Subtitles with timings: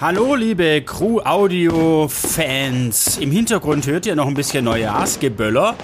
[0.00, 3.18] Hallo, liebe Crew Audio Fans.
[3.18, 5.74] Im Hintergrund hört ihr noch ein bisschen Neujahrsgeböller.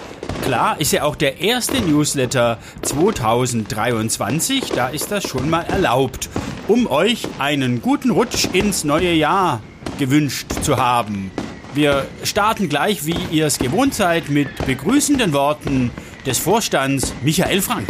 [0.44, 4.70] Klar, ist ja auch der erste Newsletter 2023.
[4.70, 6.28] Da ist das schon mal erlaubt,
[6.68, 9.60] um euch einen guten Rutsch ins neue Jahr
[9.98, 11.32] gewünscht zu haben.
[11.74, 15.90] Wir starten gleich, wie ihr es gewohnt seid, mit begrüßenden Worten
[16.24, 17.88] des Vorstands Michael Frank.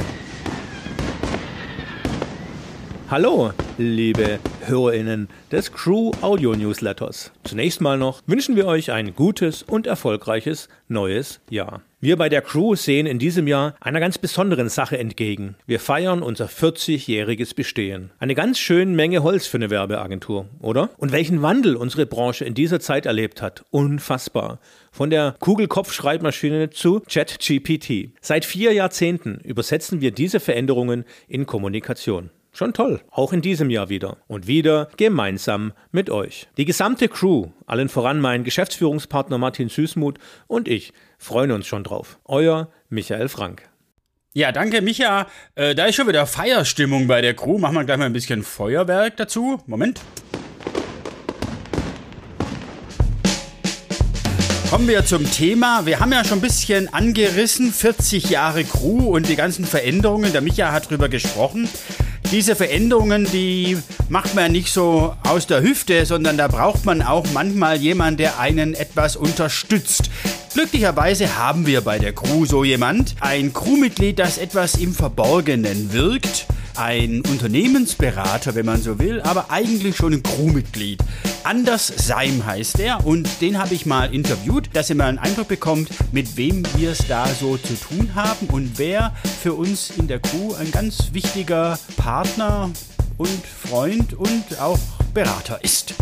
[3.11, 4.39] Hallo, liebe
[4.69, 7.33] HörerInnen des Crew Audio Newsletters.
[7.45, 11.83] Zunächst mal noch wünschen wir euch ein gutes und erfolgreiches neues Jahr.
[12.05, 15.57] Wir bei der Crew sehen in diesem Jahr einer ganz besonderen Sache entgegen.
[15.65, 18.11] Wir feiern unser 40-jähriges Bestehen.
[18.19, 20.91] Eine ganz schöne Menge Holz für eine Werbeagentur, oder?
[20.99, 23.65] Und welchen Wandel unsere Branche in dieser Zeit erlebt hat.
[23.71, 24.59] Unfassbar.
[24.93, 28.11] Von der Kugelkopfschreibmaschine zu ChatGPT.
[28.21, 32.29] Seit vier Jahrzehnten übersetzen wir diese Veränderungen in Kommunikation.
[32.57, 34.19] Schon toll, auch in diesem Jahr wieder.
[34.29, 36.47] Und wieder gemeinsam mit euch.
[36.57, 42.21] Die gesamte Crew, allen voran mein Geschäftsführungspartner Martin Süßmuth und ich, freuen uns schon drauf.
[42.25, 43.69] Euer Michael Frank.
[44.35, 45.27] Ja, danke, Micha.
[45.57, 47.59] Äh, da ist schon wieder Feierstimmung bei der Crew.
[47.59, 49.61] Machen wir gleich mal ein bisschen Feuerwerk dazu.
[49.67, 50.01] Moment.
[54.71, 55.87] Kommen wir zum Thema.
[55.87, 60.33] Wir haben ja schon ein bisschen angerissen, 40 Jahre Crew und die ganzen Veränderungen.
[60.33, 61.69] Der Micha hat drüber gesprochen
[62.35, 67.25] diese Veränderungen, die macht man nicht so aus der Hüfte, sondern da braucht man auch
[67.33, 70.11] manchmal jemanden, der einen etwas unterstützt.
[70.53, 76.47] Glücklicherweise haben wir bei der Crew so jemand, ein Crewmitglied, das etwas im Verborgenen wirkt
[76.77, 81.01] ein Unternehmensberater, wenn man so will, aber eigentlich schon ein Crewmitglied.
[81.45, 85.49] Anders Seim heißt er und den habe ich mal interviewt, dass ihr mal einen Eindruck
[85.49, 90.09] bekommt, mit wem wir es da so zu tun haben und wer für uns in
[90.09, 92.71] der Crew ein ganz wichtiger Partner
[93.19, 94.79] und Freund und auch
[95.13, 95.95] Berater ist.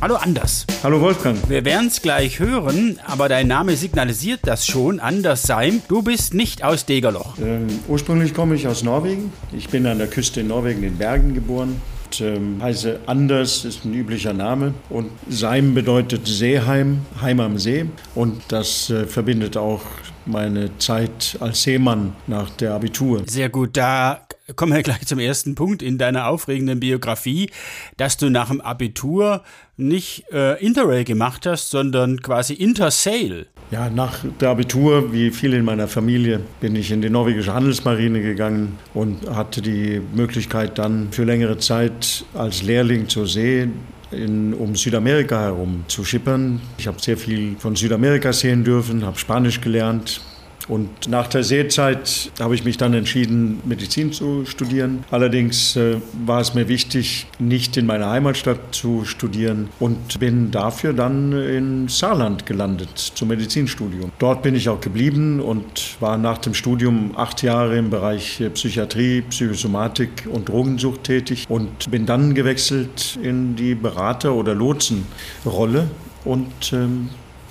[0.00, 0.64] Hallo Anders.
[0.84, 1.36] Hallo Wolfgang.
[1.48, 5.00] Wir werden es gleich hören, aber dein Name signalisiert das schon.
[5.00, 7.36] Anders Seim, du bist nicht aus Degerloch.
[7.38, 9.32] Ähm, ursprünglich komme ich aus Norwegen.
[9.50, 11.82] Ich bin an der Küste in Norwegen in Bergen geboren.
[12.04, 17.86] Und, ähm, heiße Anders ist ein üblicher Name und Seim bedeutet Seeheim, Heim am See
[18.14, 19.82] und das äh, verbindet auch
[20.26, 23.24] meine Zeit als Seemann nach der Abitur.
[23.26, 27.50] Sehr gut, da kommen wir gleich zum ersten Punkt in deiner aufregenden Biografie,
[27.96, 29.42] dass du nach dem Abitur
[29.76, 33.46] nicht äh, Interrail gemacht hast, sondern quasi Intersail.
[33.70, 38.22] Ja, nach der Abitur, wie viele in meiner Familie, bin ich in die norwegische Handelsmarine
[38.22, 43.68] gegangen und hatte die Möglichkeit dann für längere Zeit als Lehrling zur See
[44.10, 46.60] in, um Südamerika herum zu schippern.
[46.78, 50.22] Ich habe sehr viel von Südamerika sehen dürfen, habe Spanisch gelernt,
[50.68, 55.04] und nach der Seezeit habe ich mich dann entschieden, Medizin zu studieren.
[55.10, 55.96] Allerdings äh,
[56.26, 61.88] war es mir wichtig, nicht in meiner Heimatstadt zu studieren und bin dafür dann in
[61.88, 64.12] Saarland gelandet zum Medizinstudium.
[64.18, 69.22] Dort bin ich auch geblieben und war nach dem Studium acht Jahre im Bereich Psychiatrie,
[69.22, 75.88] Psychosomatik und Drogensucht tätig und bin dann gewechselt in die Berater- oder Lotsenrolle
[76.24, 77.08] und ähm,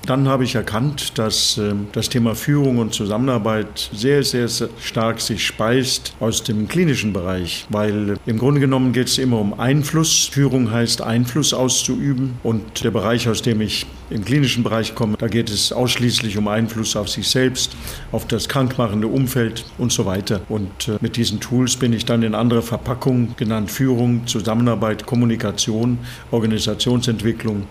[0.07, 5.21] dann habe ich erkannt, dass äh, das Thema Führung und Zusammenarbeit sehr, sehr, sehr stark
[5.21, 9.59] sich speist aus dem klinischen Bereich, weil äh, im Grunde genommen geht es immer um
[9.59, 10.29] Einfluss.
[10.31, 15.27] Führung heißt Einfluss auszuüben und der Bereich, aus dem ich im klinischen Bereich komme, da
[15.27, 17.75] geht es ausschließlich um Einfluss auf sich selbst,
[18.11, 20.41] auf das krankmachende Umfeld und so weiter.
[20.49, 25.99] Und äh, mit diesen Tools bin ich dann in andere Verpackungen genannt Führung, Zusammenarbeit, Kommunikation,
[26.31, 27.67] Organisationsentwicklung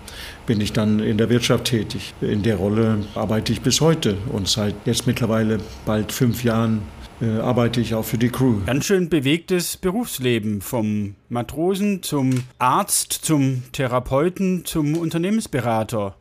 [0.47, 2.15] bin ich dann in der Wirtschaft tätig.
[2.21, 6.83] In der Rolle arbeite ich bis heute und seit jetzt mittlerweile bald fünf Jahren
[7.21, 8.61] äh, arbeite ich auch für die Crew.
[8.67, 16.17] Ganz schön bewegtes Berufsleben vom Matrosen zum Arzt, zum Therapeuten, zum Unternehmensberater.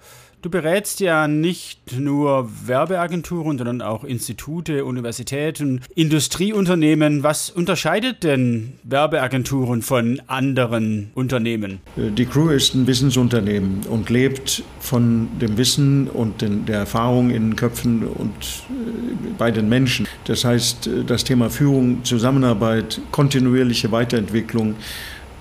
[0.45, 7.23] Du berätst ja nicht nur Werbeagenturen, sondern auch Institute, Universitäten, Industrieunternehmen.
[7.23, 11.79] Was unterscheidet denn Werbeagenturen von anderen Unternehmen?
[11.95, 17.50] Die Crew ist ein Wissensunternehmen und lebt von dem Wissen und den, der Erfahrung in
[17.50, 20.07] den Köpfen und äh, bei den Menschen.
[20.25, 24.75] Das heißt, das Thema Führung, Zusammenarbeit, kontinuierliche Weiterentwicklung,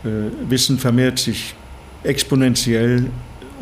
[0.03, 0.09] äh,
[0.49, 1.55] Wissen vermehrt sich
[2.05, 3.11] exponentiell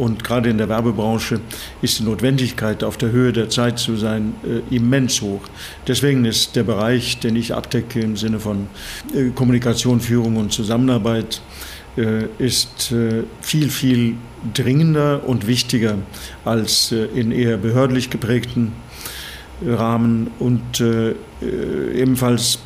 [0.02, 1.38] und gerade in der Werbebranche
[1.80, 5.42] ist die Notwendigkeit, auf der Höhe der Zeit zu sein, äh, immens hoch.
[5.86, 8.66] Deswegen ist der Bereich, den ich abdecke im Sinne von
[9.14, 11.40] äh, Kommunikation, Führung und Zusammenarbeit,
[11.96, 12.92] äh, ist
[13.42, 14.16] viel, viel
[14.54, 15.98] dringender und wichtiger
[16.44, 18.72] als in eher behördlich geprägten
[19.64, 20.82] Rahmen und
[21.94, 22.58] ebenfalls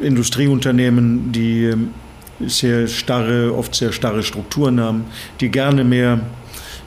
[0.00, 1.74] Industrieunternehmen, die
[2.46, 5.04] sehr starre, oft sehr starre Strukturen haben,
[5.40, 6.20] die gerne mehr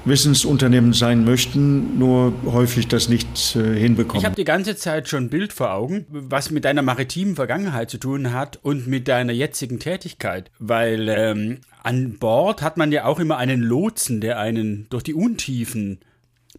[0.03, 4.21] Wissensunternehmen sein möchten, nur häufig das nicht äh, hinbekommen.
[4.21, 7.92] Ich habe die ganze Zeit schon ein Bild vor Augen, was mit deiner maritimen Vergangenheit
[7.92, 10.50] zu tun hat und mit deiner jetzigen Tätigkeit.
[10.57, 15.13] Weil ähm, an Bord hat man ja auch immer einen Lotsen, der einen durch die
[15.13, 16.00] Untiefen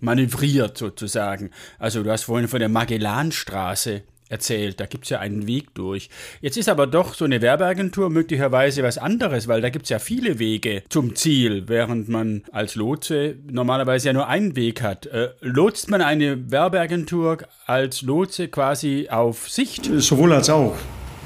[0.01, 1.51] manövriert sozusagen.
[1.79, 4.81] Also du hast vorhin von der Magellanstraße erzählt.
[4.81, 6.09] Da gibt es ja einen Weg durch.
[6.41, 9.99] Jetzt ist aber doch so eine Werbeagentur möglicherweise was anderes, weil da gibt es ja
[9.99, 15.07] viele Wege zum Ziel, während man als Lotse normalerweise ja nur einen Weg hat.
[15.07, 19.89] Äh, lotst man eine Werbeagentur als Lotse quasi auf Sicht?
[19.99, 20.75] Sowohl als auch.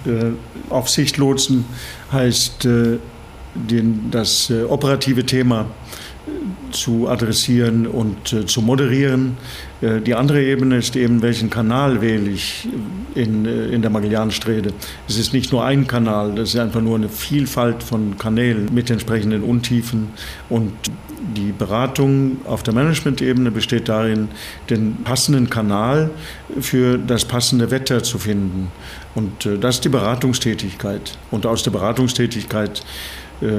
[0.05, 0.32] Äh,
[0.69, 1.64] auf Sicht lotsen
[2.12, 2.99] heißt äh,
[3.55, 5.67] den, das äh, operative Thema
[6.73, 9.37] zu adressieren und äh, zu moderieren.
[9.81, 12.69] Äh, die andere Ebene ist eben, welchen Kanal wähle ich
[13.14, 14.73] in, äh, in der Magellansträde.
[15.08, 18.90] Es ist nicht nur ein Kanal, das ist einfach nur eine Vielfalt von Kanälen mit
[18.90, 20.08] entsprechenden Untiefen.
[20.49, 20.73] Und
[21.34, 24.29] die Beratung auf der Management-Ebene besteht darin,
[24.69, 26.11] den passenden Kanal
[26.61, 28.70] für das passende Wetter zu finden.
[29.14, 31.19] Und äh, das ist die Beratungstätigkeit.
[31.31, 32.82] Und aus der Beratungstätigkeit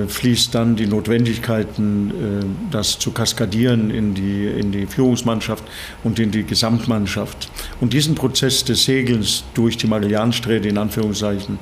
[0.07, 5.63] fließt dann die Notwendigkeiten, äh, das zu kaskadieren in die, in die Führungsmannschaft
[6.03, 7.50] und in die Gesamtmannschaft.
[7.79, 11.59] Und diesen Prozess des Segelns durch die Magellansträde in Anführungszeichen,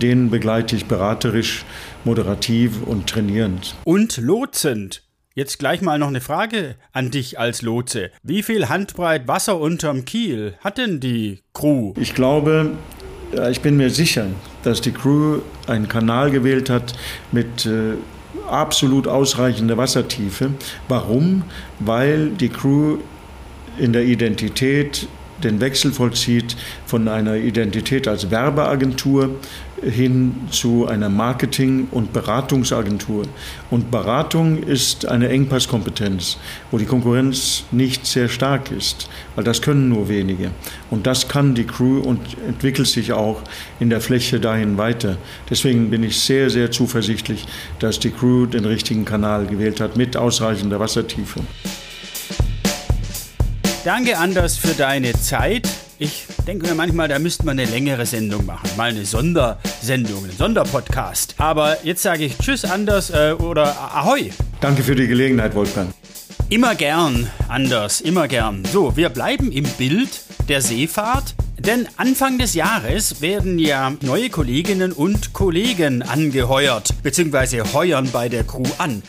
[0.00, 1.64] den begleite ich beraterisch,
[2.04, 3.74] moderativ und trainierend.
[3.84, 5.02] Und lotsend.
[5.36, 8.12] Jetzt gleich mal noch eine Frage an dich als Lotse.
[8.22, 11.92] Wie viel Handbreit Wasser unterm Kiel hat denn die Crew?
[11.98, 12.70] Ich glaube,
[13.50, 14.26] ich bin mir sicher,
[14.62, 16.94] dass die Crew einen Kanal gewählt hat
[17.32, 17.94] mit äh,
[18.48, 20.50] absolut ausreichender Wassertiefe.
[20.88, 21.44] Warum?
[21.80, 22.98] Weil die Crew
[23.78, 25.08] in der Identität
[25.44, 26.56] den Wechsel vollzieht
[26.86, 29.30] von einer Identität als Werbeagentur
[29.82, 33.26] hin zu einer Marketing- und Beratungsagentur.
[33.70, 36.38] Und Beratung ist eine Engpasskompetenz,
[36.70, 40.50] wo die Konkurrenz nicht sehr stark ist, weil das können nur wenige.
[40.90, 43.42] Und das kann die Crew und entwickelt sich auch
[43.80, 45.18] in der Fläche dahin weiter.
[45.50, 47.46] Deswegen bin ich sehr, sehr zuversichtlich,
[47.78, 51.40] dass die Crew den richtigen Kanal gewählt hat mit ausreichender Wassertiefe.
[53.84, 55.68] Danke, Anders, für deine Zeit.
[55.98, 58.70] Ich denke mir manchmal, da müsste man eine längere Sendung machen.
[58.78, 61.34] Mal eine Sondersendung, einen Sonderpodcast.
[61.36, 64.30] Aber jetzt sage ich Tschüss, Anders, äh, oder Ahoi.
[64.62, 65.92] Danke für die Gelegenheit, Wolfgang.
[66.48, 68.64] Immer gern, Anders, immer gern.
[68.72, 71.34] So, wir bleiben im Bild der Seefahrt.
[71.58, 78.44] Denn Anfang des Jahres werden ja neue Kolleginnen und Kollegen angeheuert, beziehungsweise heuern bei der
[78.44, 79.02] Crew an.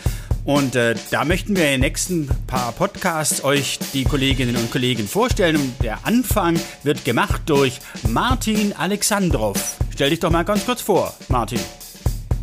[0.45, 5.07] Und äh, da möchten wir in den nächsten paar Podcasts euch die Kolleginnen und Kollegen
[5.07, 5.55] vorstellen.
[5.55, 9.77] Und der Anfang wird gemacht durch Martin Alexandrov.
[9.91, 11.59] Stell dich doch mal ganz kurz vor, Martin.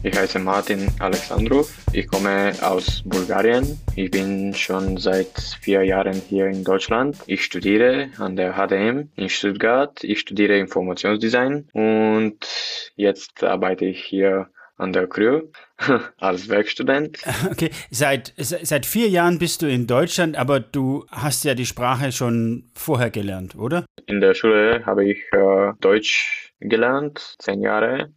[0.02, 1.72] Ich heiße Martin Alexandrov.
[1.92, 3.78] Ich komme aus Bulgarien.
[3.94, 7.18] Ich bin schon seit vier Jahren hier in Deutschland.
[7.26, 10.02] Ich studiere an der HDM in Stuttgart.
[10.02, 12.48] Ich studiere Informationsdesign und
[12.96, 14.48] jetzt arbeite ich hier
[14.82, 15.42] an der Crew
[16.18, 17.22] als Werkstudent.
[17.50, 22.12] Okay, seit, seit vier Jahren bist du in Deutschland, aber du hast ja die Sprache
[22.12, 23.86] schon vorher gelernt, oder?
[24.06, 28.12] In der Schule habe ich äh, Deutsch gelernt, zehn Jahre.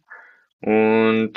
[0.60, 1.34] Und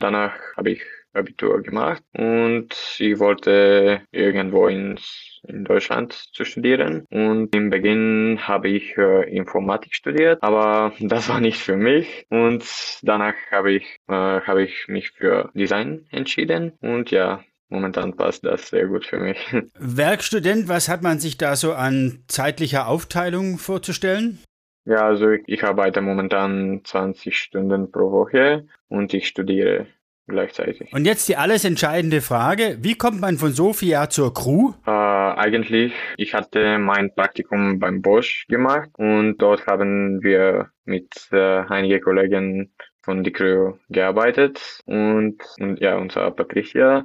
[0.00, 0.82] danach habe ich
[1.12, 7.06] Abitur gemacht und ich wollte irgendwo ins in Deutschland zu studieren.
[7.10, 12.26] Und im Beginn habe ich äh, Informatik studiert, aber das war nicht für mich.
[12.30, 12.64] Und
[13.02, 16.72] danach habe ich, äh, habe ich mich für Design entschieden.
[16.80, 19.38] Und ja, momentan passt das sehr gut für mich.
[19.78, 24.38] Werkstudent, was hat man sich da so an zeitlicher Aufteilung vorzustellen?
[24.86, 29.86] Ja, also ich, ich arbeite momentan 20 Stunden pro Woche und ich studiere
[30.26, 30.92] gleichzeitig.
[30.92, 34.72] Und jetzt die alles entscheidende Frage, wie kommt man von Sofia zur Crew?
[34.86, 41.60] Äh, eigentlich, ich hatte mein Praktikum beim Bosch gemacht und dort haben wir mit äh,
[41.68, 47.04] einigen Kollegen von der Crew gearbeitet und, und ja, unser Patricia,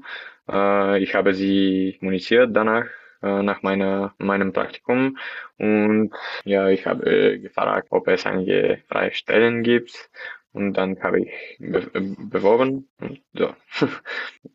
[0.50, 2.86] äh, ich habe sie kommuniziert danach
[3.22, 5.18] äh, nach meiner, meinem Praktikum
[5.58, 6.12] und
[6.46, 10.10] ja, ich habe gefragt, ob es einige freie Stellen gibt
[10.54, 11.30] und dann habe ich
[11.60, 11.90] be
[12.30, 12.88] beworben.
[13.00, 13.50] Und so,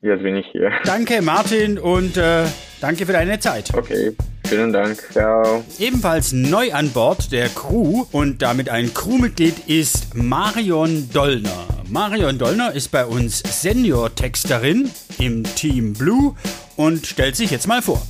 [0.00, 0.70] jetzt bin ich hier.
[0.84, 2.44] Danke, Martin, und äh,
[2.80, 3.72] danke für deine Zeit.
[3.74, 4.14] Okay,
[4.46, 4.96] vielen Dank.
[5.12, 5.64] Ciao.
[5.78, 11.66] Ebenfalls neu an Bord der Crew und damit ein Crewmitglied ist Marion Dollner.
[11.88, 16.34] Marion Dollner ist bei uns Senior-Texterin im Team Blue
[16.76, 18.02] und stellt sich jetzt mal vor.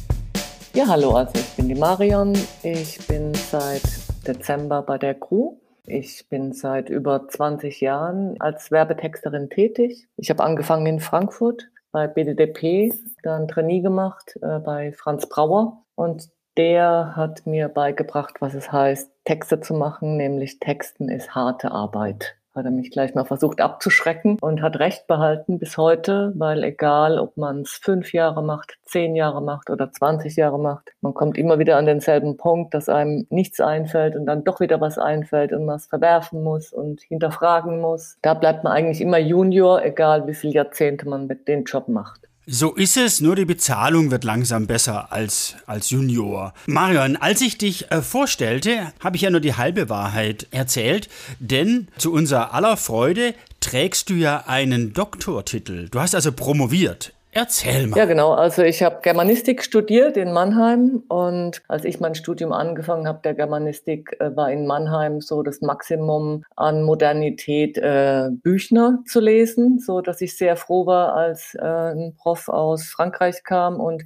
[0.75, 2.33] Ja, hallo, also ich bin die Marion.
[2.63, 3.83] Ich bin seit
[4.27, 10.09] Dezember bei der Crew Ich bin seit über 20 Jahren als Werbetexterin tätig.
[10.17, 16.31] Ich habe angefangen in Frankfurt bei BDDP, dann Trainee gemacht äh, bei Franz Brauer und
[16.57, 22.37] der hat mir beigebracht, was es heißt, Texte zu machen, nämlich Texten ist harte Arbeit
[22.55, 27.19] hat er mich gleich mal versucht abzuschrecken und hat recht behalten bis heute, weil egal,
[27.19, 31.37] ob man es fünf Jahre macht, zehn Jahre macht oder 20 Jahre macht, man kommt
[31.37, 35.53] immer wieder an denselben Punkt, dass einem nichts einfällt und dann doch wieder was einfällt
[35.53, 38.19] und man es verwerfen muss und hinterfragen muss.
[38.23, 42.29] Da bleibt man eigentlich immer Junior, egal wie viele Jahrzehnte man mit dem Job macht.
[42.47, 46.53] So ist es, nur die Bezahlung wird langsam besser als, als Junior.
[46.67, 51.09] Marion, als ich dich äh, vorstellte, habe ich ja nur die halbe Wahrheit erzählt,
[51.39, 55.89] denn zu unserer aller Freude trägst du ja einen Doktortitel.
[55.89, 57.15] Du hast also promoviert.
[57.37, 57.99] Erzähl mal.
[57.99, 58.33] Ja, genau.
[58.33, 63.35] Also ich habe Germanistik studiert in Mannheim und als ich mein Studium angefangen habe, der
[63.35, 70.01] Germanistik, äh, war in Mannheim so das Maximum an Modernität, äh, Büchner zu lesen, so
[70.01, 74.05] dass ich sehr froh war, als äh, ein Prof aus Frankreich kam und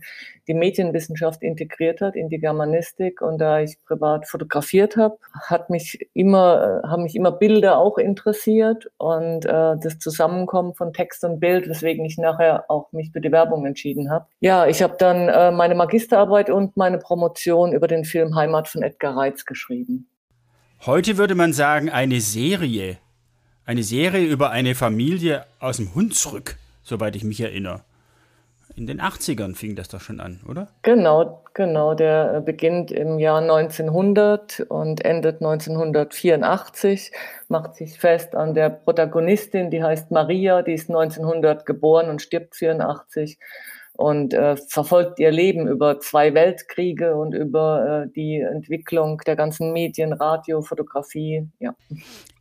[0.49, 6.09] die Medienwissenschaft integriert hat in die Germanistik und da ich privat fotografiert habe, hat mich
[6.15, 11.69] immer, haben mich immer Bilder auch interessiert und äh, das Zusammenkommen von Text und Bild,
[11.69, 14.27] weswegen ich nachher auch mich für die Werbung entschieden habe.
[14.39, 18.83] Ja, ich habe dann äh, meine Magisterarbeit und meine Promotion über den Film Heimat von
[18.83, 20.09] Edgar Reitz geschrieben.
[20.87, 22.99] Heute würde man sagen, eine Serie.
[23.65, 27.83] Eine Serie über eine Familie aus dem Hunsrück, soweit ich mich erinnere
[28.79, 30.69] in den 80ern fing das doch schon an, oder?
[30.83, 31.95] Genau, genau.
[31.95, 37.11] Der äh, beginnt im Jahr 1900 und endet 1984,
[37.49, 42.55] macht sich fest an der Protagonistin, die heißt Maria, die ist 1900 geboren und stirbt
[42.55, 43.39] 84
[43.99, 49.73] und äh, verfolgt ihr Leben über zwei Weltkriege und über äh, die Entwicklung der ganzen
[49.73, 51.49] Medien, Radio, Fotografie.
[51.59, 51.75] Ja.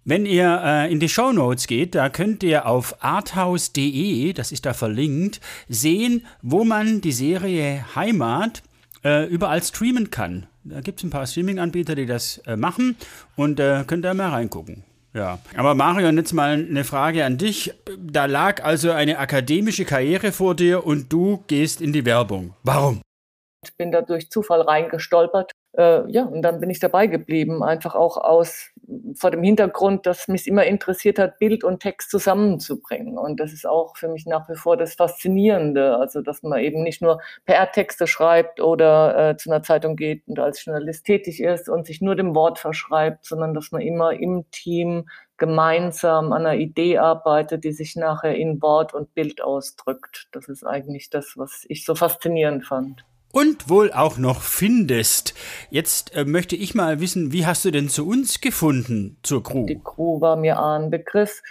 [0.06, 4.68] Wenn ihr äh, in die Show Notes geht, da könnt ihr auf arthouse.de, das ist
[4.68, 8.62] da verlinkt, sehen, wo man die Serie Heimat
[9.04, 10.46] äh, überall streamen kann.
[10.64, 12.98] Da gibt es ein paar Streaming-Anbieter, die das äh, machen
[13.36, 14.84] und äh, könnt ihr mal reingucken.
[15.18, 17.74] Ja, aber Marion, jetzt mal eine Frage an dich.
[17.98, 22.54] Da lag also eine akademische Karriere vor dir und du gehst in die Werbung.
[22.62, 23.02] Warum?
[23.64, 25.54] Ich bin da durch Zufall reingestolpert.
[25.76, 28.70] Äh, ja, und dann bin ich dabei geblieben, einfach auch aus
[29.16, 33.18] vor dem Hintergrund, dass mich immer interessiert hat, Bild und Text zusammenzubringen.
[33.18, 36.84] Und das ist auch für mich nach wie vor das Faszinierende, also dass man eben
[36.84, 41.68] nicht nur PR-Texte schreibt oder äh, zu einer Zeitung geht und als Journalist tätig ist
[41.68, 46.60] und sich nur dem Wort verschreibt, sondern dass man immer im Team gemeinsam an einer
[46.60, 50.30] Idee arbeitet, die sich nachher in Wort und Bild ausdrückt.
[50.32, 55.34] Das ist eigentlich das, was ich so faszinierend fand und wohl auch noch findest.
[55.70, 59.66] Jetzt äh, möchte ich mal wissen, wie hast du denn zu uns gefunden, zur Crew?
[59.66, 61.42] Die Crew war mir ein Begriff,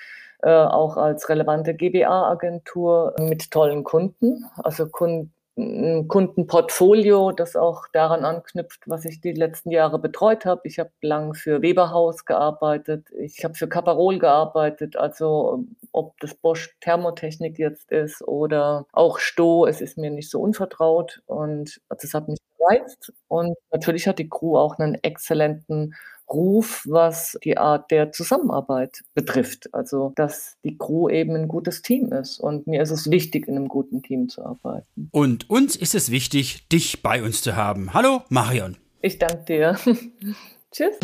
[0.42, 8.82] äh, auch als relevante GBA-Agentur mit tollen Kunden, also Kunden Kundenportfolio, das auch daran anknüpft,
[8.84, 10.60] was ich die letzten Jahre betreut habe.
[10.64, 15.64] Ich habe lang für Weberhaus gearbeitet, ich habe für Caparol gearbeitet, also
[15.96, 21.22] ob das Bosch Thermotechnik jetzt ist oder auch Sto, es ist mir nicht so unvertraut
[21.26, 23.12] und das hat mich gereizt.
[23.28, 25.94] Und natürlich hat die Crew auch einen exzellenten
[26.28, 29.72] Ruf, was die Art der Zusammenarbeit betrifft.
[29.72, 32.40] Also, dass die Crew eben ein gutes Team ist.
[32.40, 35.08] Und mir ist es wichtig, in einem guten Team zu arbeiten.
[35.12, 37.94] Und uns ist es wichtig, dich bei uns zu haben.
[37.94, 38.76] Hallo, Marion.
[39.02, 39.78] Ich danke dir.
[40.72, 40.98] Tschüss.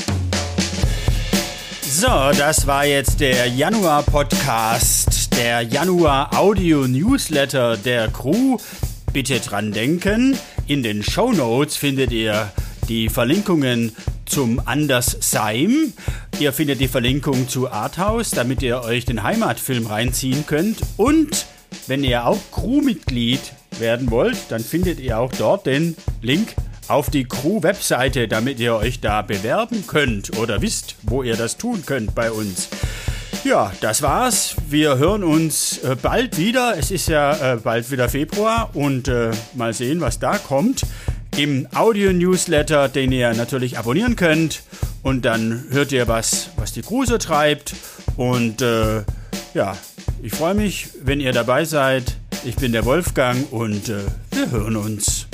[1.95, 8.57] So, das war jetzt der Januar-Podcast, der Januar-Audio-Newsletter der Crew.
[9.13, 12.51] Bitte dran denken, in den Show Notes findet ihr
[12.89, 13.95] die Verlinkungen
[14.25, 15.93] zum Andersseim.
[16.41, 20.79] Ihr findet die Verlinkung zu Arthouse, damit ihr euch den Heimatfilm reinziehen könnt.
[20.97, 21.45] Und
[21.89, 26.55] wenn ihr auch Crewmitglied werden wollt, dann findet ihr auch dort den Link
[26.89, 31.85] auf die Crew-Webseite, damit ihr euch da bewerben könnt oder wisst, wo ihr das tun
[31.87, 32.69] könnt bei uns.
[33.45, 34.55] Ja, das war's.
[34.69, 36.79] Wir hören uns äh, bald wieder.
[36.79, 40.83] Es ist ja äh, bald wieder Februar und äh, mal sehen, was da kommt
[41.37, 44.63] im Audio-Newsletter, den ihr natürlich abonnieren könnt.
[45.03, 47.75] Und dann hört ihr was, was die Kruse treibt.
[48.17, 48.63] Und
[49.55, 49.77] ja,
[50.23, 52.19] ich freue mich, wenn ihr dabei seid.
[52.45, 55.27] Ich bin der Wolfgang und wir hören uns.